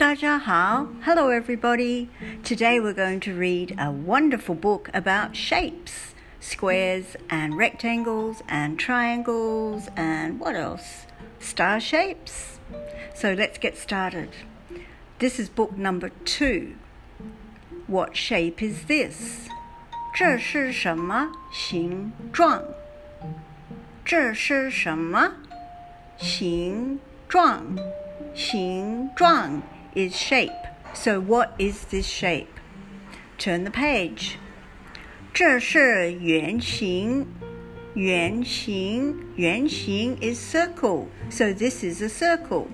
[0.00, 0.86] 大家好.
[1.02, 2.08] Hello, everybody.
[2.42, 9.88] Today we're going to read a wonderful book about shapes squares and rectangles and triangles
[9.96, 11.06] and what else?
[11.40, 12.60] Star shapes.
[13.14, 14.30] So let's get started.
[15.18, 16.74] This is book number two.
[17.86, 19.48] What shape is this?
[20.14, 22.62] 这是什么形状？
[24.04, 25.32] 这是什么
[26.16, 27.76] 形状？
[28.34, 29.62] 形状
[29.94, 30.52] is shape.
[30.94, 32.60] So what is this shape?
[33.38, 34.36] Turn the page.
[35.32, 37.26] 这是圆形。
[37.94, 41.06] 圆形，圆形 is circle.
[41.30, 42.66] So this is a circle.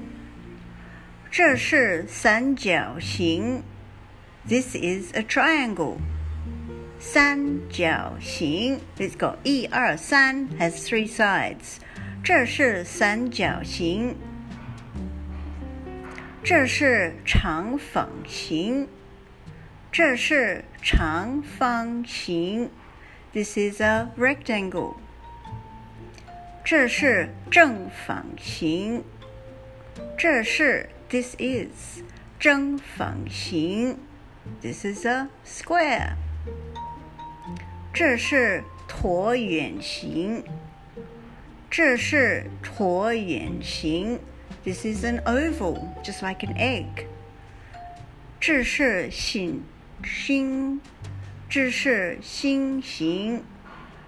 [1.31, 3.63] 这是三角形。
[4.49, 5.99] This is a triangle.
[6.99, 11.77] 三角形，It's got 一二三 has three sides.
[12.25, 14.17] 这是三角形。
[16.50, 18.88] 这是长方形，
[19.92, 22.72] 这是长方形。
[23.34, 24.96] This is a rectangle.
[26.64, 29.04] 这是正方形，
[30.18, 32.02] 这是 This is
[32.40, 34.00] 正方形。
[34.62, 36.14] This is a square.
[37.94, 40.46] 这是椭圆形，
[41.70, 44.22] 这是椭圆形。
[44.67, 47.07] this is an oval, just like an egg.
[48.41, 49.63] 这是星
[50.05, 50.81] 星，
[51.49, 53.43] 这是星星，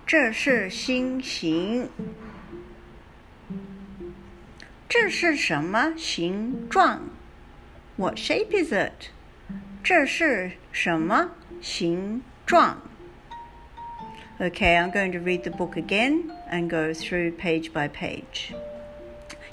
[0.06, 1.88] 这是星星。
[4.88, 7.10] 这是什么形状？
[7.96, 9.10] What shape is it？
[9.82, 12.82] 这是什么形状？
[14.40, 18.52] Okay, I'm going to read the book again and go through page by page.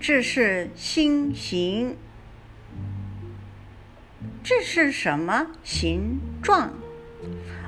[0.00, 1.96] 这是星形，
[4.42, 6.72] 这是什么形状？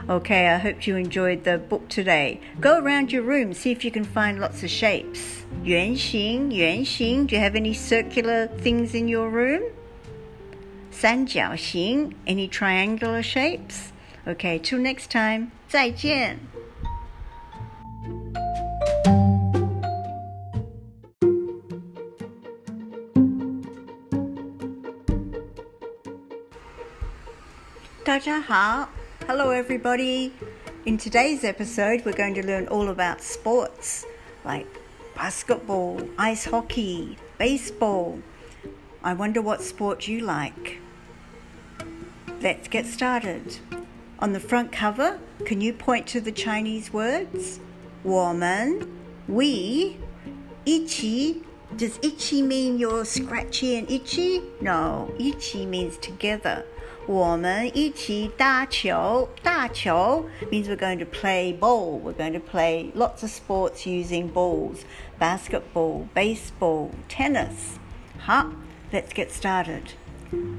[0.06, 2.38] Okay, I hope you enjoyed the book today.
[2.60, 5.44] Go around your room, see if you can find lots of shapes.
[5.64, 7.26] 圆形，圆形.
[7.26, 9.62] Do you have any circular things in your room?
[10.90, 12.14] 三角形.
[12.24, 13.90] Any triangular shapes?
[14.26, 15.50] Okay, till next time.
[15.68, 16.38] 再见。
[28.05, 28.41] Daja
[29.27, 30.33] Hello, everybody.
[30.85, 34.05] In today's episode, we're going to learn all about sports
[34.43, 34.67] like
[35.15, 38.19] basketball, ice hockey, baseball.
[39.05, 40.79] I wonder what sport you like.
[42.41, 43.59] Let's get started.
[44.19, 47.61] On the front cover, can you point to the Chinese words?
[48.03, 48.99] Woman.
[49.29, 49.97] we,
[50.65, 51.41] ichi.
[51.77, 54.41] Does ichi mean you're scratchy and itchy?
[54.59, 56.65] No, ichi means together.
[57.06, 59.28] 我们一起打球。
[59.42, 62.00] 打球 means we're going to play ball.
[62.00, 64.80] We're going to play lots of sports using balls.
[65.18, 67.76] Basketball, baseball, tennis.
[68.18, 68.50] 好，
[68.92, 69.82] Let's get started.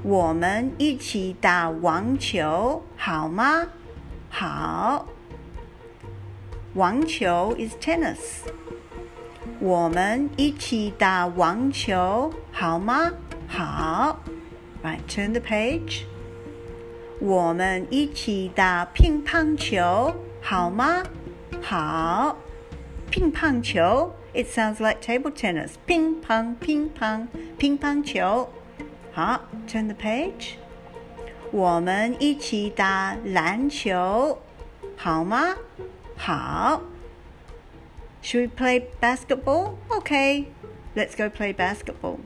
[0.02, 3.68] 我们一起打网球好吗？
[4.28, 5.06] 好。
[6.74, 8.18] 网球 is tennis.
[9.60, 13.12] 我们一起打网球好吗？
[13.46, 14.20] 好。
[14.82, 16.04] Right, turn the page.
[17.20, 21.02] 我们一起打乒乓球好吗？
[21.60, 22.36] 好，
[23.10, 24.14] 乒乓球。
[24.32, 25.72] It sounds like table tennis.
[25.86, 27.26] 乒乓，乒乓，
[27.58, 28.48] 乒乓球。
[29.12, 30.54] 好，turn the page。
[31.50, 34.38] 我们一起打篮球
[34.96, 35.56] 好吗？
[36.16, 36.82] 好。
[38.22, 39.74] Should we play basketball?
[39.88, 40.46] Okay,
[40.94, 42.18] let's go play basketball.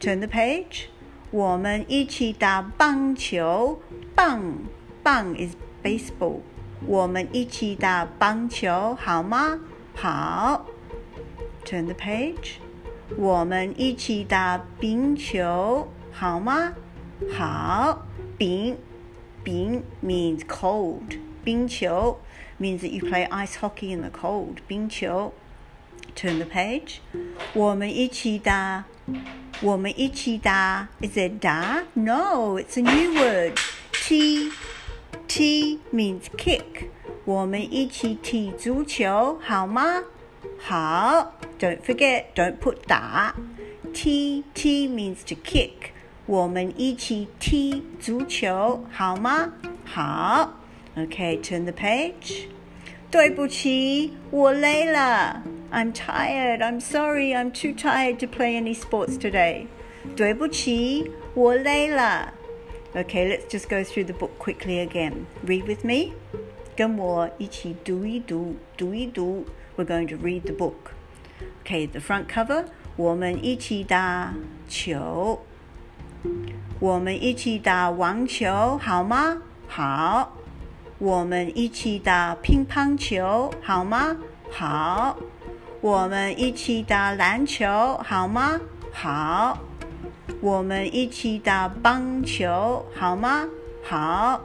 [0.00, 0.86] Turn the page.
[1.34, 3.80] 我们一起打棒球，
[4.14, 4.54] 棒
[5.02, 6.40] 棒 is baseball。
[6.86, 9.60] 我们一起打棒球好吗？
[9.94, 10.66] 好。
[11.64, 12.54] Turn the page。
[13.16, 16.72] 我们一起打冰球好吗？
[17.32, 18.06] 好。
[18.38, 18.76] 冰
[19.44, 21.18] 冰 means cold。
[21.44, 22.18] 冰球
[22.58, 24.56] means that you play ice hockey in the cold。
[24.66, 25.32] 冰球。
[26.16, 26.96] Turn the page。
[27.52, 28.84] 我们一起打
[29.60, 30.88] 我们一起打。
[31.00, 31.84] Is it 打？
[31.94, 33.58] No, it's a new word.
[33.92, 34.50] T
[35.28, 36.88] T means kick.
[37.24, 40.02] 我们一起踢足球好吗？
[40.58, 41.34] 好。
[41.58, 43.34] Don't forget, don't put 打。
[43.92, 45.90] T T means to kick.
[46.26, 49.52] 我们一起踢足球好吗？
[49.84, 50.54] 好。
[50.96, 52.46] Okay, turn the page.
[53.14, 55.42] 对不起，我累了。
[55.72, 56.58] I'm tired.
[56.58, 57.34] I'm sorry.
[57.34, 59.66] I'm too tired to play any sports today.
[60.16, 62.34] 对不起，我累了。
[62.94, 65.26] Okay, let's just go through the book quickly again.
[65.46, 66.12] Read with me.
[66.76, 69.44] 跟我一起读一读，读一读。
[69.76, 70.92] We're going to read the book.
[71.64, 72.64] Okay, the front cover.
[72.96, 74.34] 我们一起打
[74.68, 75.40] 球。
[76.80, 79.42] 我们一起打网球好吗？
[79.68, 80.33] 好。
[80.97, 84.15] 我们一起打乒乓球好吗？
[84.49, 85.17] 好。
[85.81, 87.67] 我们一起打篮球
[88.03, 88.59] 好吗？
[88.93, 89.59] 好。
[90.41, 93.45] 我们一起打棒球好吗？
[93.83, 94.41] 好。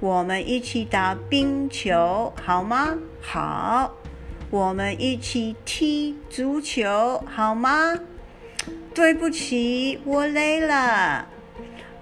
[0.00, 2.98] 我们一起打冰球好吗？
[3.20, 3.94] 好。
[4.50, 7.94] 我们一起踢足球好吗？
[8.92, 11.26] 对不起，我累了。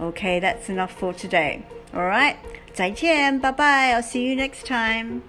[0.00, 1.60] Okay, that's enough for today.
[1.94, 2.36] All right.
[2.75, 5.21] 再见，拜拜，I'll see you next time.